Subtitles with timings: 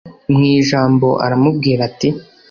[0.33, 2.07] mwijambo aramubwira ati